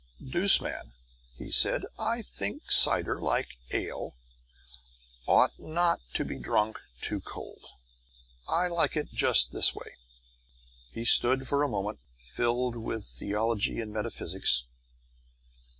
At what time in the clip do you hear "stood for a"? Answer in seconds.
11.05-11.69